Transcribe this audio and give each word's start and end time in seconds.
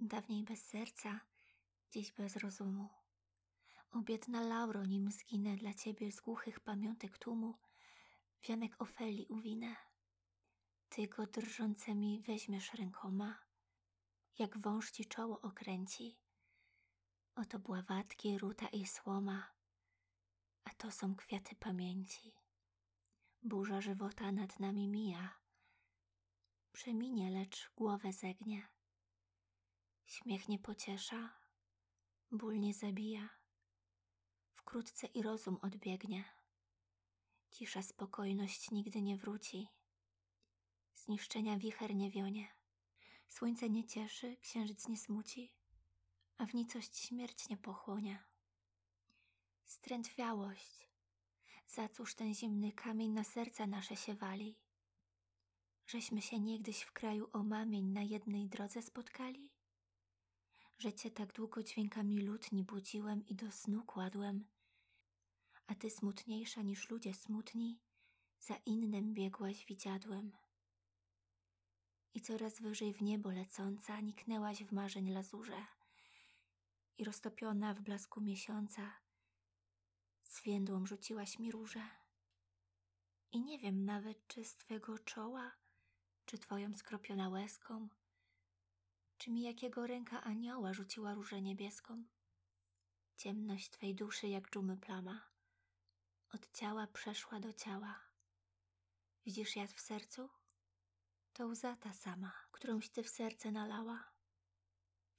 dawniej 0.00 0.44
bez 0.44 0.66
serca, 0.66 1.20
dziś 1.90 2.12
bez 2.12 2.36
rozumu. 2.36 2.88
O 3.90 4.00
biedna 4.00 4.40
Lauro, 4.40 4.84
nim 4.84 5.10
zginę 5.10 5.56
dla 5.56 5.74
ciebie 5.74 6.12
z 6.12 6.20
głuchych 6.20 6.60
pamiątek 6.60 7.18
tłumu, 7.18 7.54
wianek 8.48 8.82
Ofeli 8.82 9.26
uwinę. 9.26 9.76
Ty 10.88 11.08
go 11.08 11.26
drżącymi 11.26 12.22
weźmiesz 12.26 12.74
rękoma, 12.74 13.38
jak 14.38 14.58
wąż 14.58 14.90
ci 14.90 15.06
czoło 15.06 15.40
okręci. 15.40 16.18
Oto 17.34 17.58
bławatki, 17.58 18.38
ruta 18.38 18.68
i 18.68 18.86
słoma, 18.86 19.52
a 20.64 20.70
to 20.70 20.90
są 20.90 21.16
kwiaty 21.16 21.56
pamięci. 21.56 22.34
Burza 23.42 23.80
żywota 23.80 24.32
nad 24.32 24.60
nami 24.60 24.88
mija, 24.88 25.38
przeminie, 26.72 27.30
lecz 27.30 27.70
głowę 27.76 28.12
zegnie. 28.12 28.75
Śmiech 30.16 30.48
nie 30.48 30.58
pociesza, 30.58 31.32
ból 32.30 32.60
nie 32.60 32.74
zabija, 32.74 33.28
wkrótce 34.54 35.06
i 35.06 35.22
rozum 35.22 35.58
odbiegnie. 35.62 36.24
Cisza, 37.50 37.82
spokojność 37.82 38.70
nigdy 38.70 39.02
nie 39.02 39.16
wróci, 39.16 39.68
zniszczenia 40.94 41.58
wicher 41.58 41.94
nie 41.94 42.10
wionie. 42.10 42.48
Słońce 43.28 43.70
nie 43.70 43.84
cieszy, 43.84 44.36
księżyc 44.36 44.88
nie 44.88 44.96
smuci, 44.96 45.52
a 46.38 46.46
w 46.46 46.54
nicość 46.54 46.98
śmierć 46.98 47.48
nie 47.48 47.56
pochłonie. 47.56 48.24
Strętwiałość, 49.64 50.88
za 51.66 51.88
cóż 51.88 52.14
ten 52.14 52.34
zimny 52.34 52.72
kamień 52.72 53.10
na 53.10 53.24
serca 53.24 53.66
nasze 53.66 53.96
się 53.96 54.14
wali? 54.14 54.58
Żeśmy 55.86 56.22
się 56.22 56.40
niegdyś 56.40 56.82
w 56.82 56.92
kraju 56.92 57.30
omamień 57.32 57.84
na 57.84 58.02
jednej 58.02 58.48
drodze 58.48 58.82
spotkali? 58.82 59.55
Że 60.78 60.92
cię 60.92 61.10
tak 61.10 61.32
długo 61.32 61.62
dźwiękami 61.62 62.20
lutni 62.20 62.64
budziłem 62.64 63.26
i 63.26 63.34
do 63.34 63.52
snu 63.52 63.84
kładłem, 63.84 64.46
a 65.66 65.74
ty 65.74 65.90
smutniejsza 65.90 66.62
niż 66.62 66.90
ludzie 66.90 67.14
smutni, 67.14 67.80
za 68.40 68.56
innym 68.56 69.14
biegłaś 69.14 69.66
widziadłem. 69.66 70.32
I 72.14 72.20
coraz 72.20 72.60
wyżej 72.60 72.94
w 72.94 73.02
niebo 73.02 73.30
lecąca 73.30 74.00
niknęłaś 74.00 74.64
w 74.64 74.72
marzeń 74.72 75.10
lazurze 75.10 75.66
i 76.98 77.04
roztopiona 77.04 77.74
w 77.74 77.80
blasku 77.80 78.20
miesiąca 78.20 78.92
zwiędłą 80.24 80.86
rzuciłaś 80.86 81.38
mi 81.38 81.52
róże. 81.52 81.82
I 83.32 83.40
nie 83.40 83.58
wiem 83.58 83.84
nawet, 83.84 84.26
czy 84.26 84.44
z 84.44 84.56
twego 84.56 84.98
czoła, 84.98 85.52
czy 86.24 86.38
twoją 86.38 86.74
skropiona 86.74 87.28
łezką, 87.28 87.88
czy 89.18 89.30
mi 89.30 89.42
jakiego 89.42 89.86
ręka 89.86 90.22
anioła 90.24 90.72
rzuciła 90.72 91.14
różę 91.14 91.42
niebieską. 91.42 92.04
Ciemność 93.16 93.70
twej 93.70 93.94
duszy 93.94 94.28
jak 94.28 94.50
dżumy 94.50 94.76
plama, 94.76 95.30
od 96.32 96.50
ciała 96.52 96.86
przeszła 96.86 97.40
do 97.40 97.52
ciała. 97.52 98.00
Widzisz 99.24 99.56
jad 99.56 99.72
w 99.72 99.80
sercu? 99.80 100.28
To 101.32 101.46
łza 101.46 101.76
ta 101.76 101.92
sama, 101.92 102.32
którąś 102.52 102.88
ty 102.88 103.02
w 103.02 103.08
serce 103.08 103.52
nalała. 103.52 104.12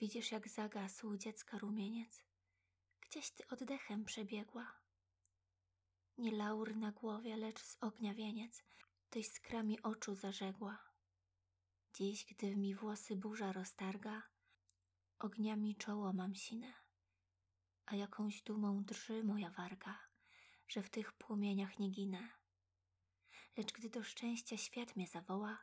Widzisz, 0.00 0.32
jak 0.32 0.48
zagasł 0.48 1.16
dziecka 1.16 1.58
rumieniec, 1.58 2.24
gdzieś 3.00 3.30
ty 3.30 3.46
oddechem 3.46 4.04
przebiegła. 4.04 4.80
Nie 6.18 6.32
laur 6.32 6.76
na 6.76 6.92
głowie, 6.92 7.36
lecz 7.36 7.62
z 7.62 7.76
ognia 7.80 8.14
wieniec, 8.14 8.64
tyś 9.10 9.28
skrami 9.28 9.82
oczu 9.82 10.14
zażegła. 10.14 10.78
Dziś, 11.98 12.24
gdy 12.24 12.56
mi 12.56 12.74
włosy 12.74 13.16
burza 13.16 13.52
roztarga, 13.52 14.22
ogniami 15.18 15.76
czoło 15.76 16.12
mam 16.12 16.34
sinę, 16.34 16.72
a 17.86 17.96
jakąś 17.96 18.42
dumą 18.42 18.84
drży 18.84 19.24
moja 19.24 19.50
warga, 19.50 19.98
że 20.68 20.82
w 20.82 20.90
tych 20.90 21.12
płomieniach 21.12 21.78
nie 21.78 21.90
ginę. 21.90 22.28
Lecz 23.56 23.72
gdy 23.72 23.90
do 23.90 24.02
szczęścia 24.02 24.56
świat 24.56 24.96
mnie 24.96 25.06
zawoła, 25.06 25.58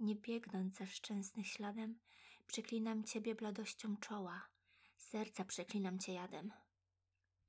nie 0.00 0.16
biegnąc 0.16 0.76
za 0.76 0.86
szczęsnych 0.86 1.48
śladem, 1.48 1.98
przeklinam 2.46 3.04
Ciebie 3.04 3.34
bladością 3.34 3.96
czoła, 3.96 4.48
serca 4.96 5.44
przeklinam 5.44 5.98
Cię 5.98 6.12
jadem. 6.12 6.52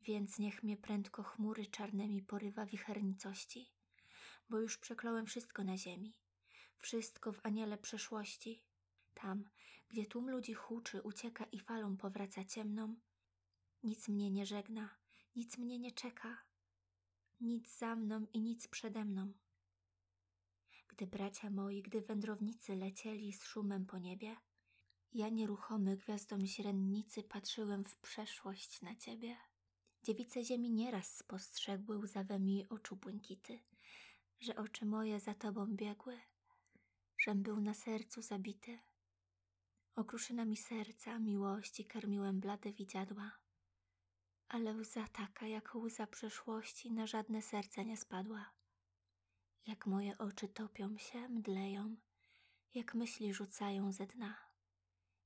Więc 0.02 0.40
niech 0.40 0.64
mnie 0.64 0.78
prędko 0.78 1.24
chmury 1.24 1.66
czarnymi 1.66 2.22
porywa 2.22 2.66
wichernicości, 2.66 3.72
bo 4.50 4.60
już 4.60 4.78
przekląłem 4.78 5.26
wszystko 5.26 5.64
na 5.64 5.78
ziemi, 5.78 6.14
wszystko 6.78 7.32
w 7.34 7.46
aniele 7.46 7.78
przeszłości. 7.78 8.64
Tam, 9.14 9.50
gdzie 9.90 10.06
tłum 10.06 10.30
ludzi 10.30 10.54
huczy, 10.54 11.02
ucieka 11.02 11.46
i 11.46 11.60
falą 11.60 11.98
powraca 11.98 12.46
ciemną, 12.46 12.96
nic 13.84 14.08
mnie 14.08 14.32
nie 14.32 14.46
żegna, 14.46 14.90
nic 15.36 15.58
mnie 15.58 15.80
nie 15.80 15.92
czeka, 15.92 16.38
nic 17.42 17.78
za 17.78 17.96
mną 17.96 18.26
i 18.34 18.42
nic 18.42 18.68
przede 18.68 19.06
mną. 19.06 19.34
Gdy 20.88 21.08
bracia 21.08 21.50
moi, 21.50 21.82
gdy 21.82 22.02
wędrownicy 22.02 22.76
lecieli 22.76 23.34
z 23.34 23.44
szumem 23.44 23.86
po 23.86 23.98
niebie, 23.98 24.36
ja 25.14 25.30
nieruchomy 25.30 25.98
gwiazdom 25.98 26.46
źrennicy 26.46 27.24
patrzyłem 27.24 27.86
w 27.86 27.98
przeszłość 27.98 28.82
na 28.82 28.96
ciebie. 28.96 29.38
Dziewice 30.04 30.44
ziemi 30.44 30.72
nieraz 30.72 31.18
spostrzegły 31.18 31.98
łzawemi 31.98 32.66
oczu 32.70 32.96
błękity, 32.96 33.60
że 34.40 34.56
oczy 34.56 34.86
moje 34.86 35.20
za 35.20 35.34
tobą 35.34 35.66
biegły, 35.76 36.20
żem 37.24 37.44
był 37.44 37.62
na 37.62 37.74
sercu 37.74 38.22
zabity. 38.22 38.80
Okruszynami 39.96 40.58
serca 40.58 41.20
miłości 41.20 41.86
karmiłem 41.86 42.40
blade 42.40 42.72
widziadła, 42.72 43.32
ale 44.48 44.74
łza 44.74 45.08
taka 45.08 45.48
jak 45.48 45.76
łza 45.76 46.08
przeszłości 46.08 46.92
na 46.92 47.08
żadne 47.08 47.42
serce 47.42 47.86
nie 47.86 47.98
spadła. 47.98 48.52
Jak 49.68 49.86
moje 49.88 50.18
oczy 50.18 50.48
topią 50.48 50.98
się, 50.98 51.30
mdleją, 51.30 51.96
jak 52.74 52.96
myśli 52.96 53.34
rzucają 53.34 53.92
ze 53.92 54.08
dna, 54.08 54.38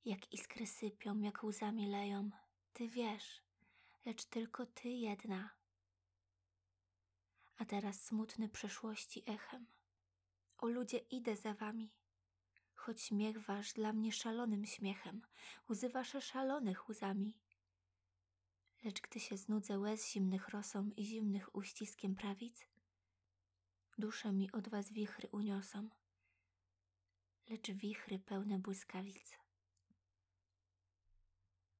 jak 0.04 0.32
iskry 0.32 0.66
sypią, 0.66 1.20
jak 1.20 1.44
łzami 1.44 1.86
leją, 1.86 2.30
ty 2.72 2.88
wiesz, 2.88 3.42
lecz 4.04 4.24
tylko 4.24 4.66
ty 4.66 4.88
jedna. 4.88 5.50
A 7.56 7.64
teraz 7.64 8.02
smutny 8.04 8.48
przeszłości 8.48 9.22
echem. 9.26 9.77
O 10.58 10.66
ludzie, 10.66 10.98
idę 10.98 11.36
za 11.36 11.54
wami, 11.54 11.90
choć 12.74 13.02
śmiech 13.02 13.38
wasz 13.38 13.72
dla 13.72 13.92
mnie 13.92 14.12
szalonym 14.12 14.66
śmiechem, 14.66 15.22
łzy 15.70 15.88
wasze 15.88 16.20
szalonych 16.20 16.88
łzami. 16.88 17.36
Lecz 18.84 19.00
gdy 19.00 19.20
się 19.20 19.36
znudzę 19.36 19.78
łez 19.78 20.12
zimnych 20.12 20.48
rosą 20.48 20.90
i 20.96 21.04
zimnych 21.04 21.56
uściskiem 21.56 22.14
prawic, 22.14 22.66
dusze 23.98 24.32
mi 24.32 24.52
od 24.52 24.68
was 24.68 24.92
wichry 24.92 25.28
uniosą, 25.32 25.88
lecz 27.50 27.70
wichry 27.70 28.18
pełne 28.18 28.58
błyskawic. 28.58 29.47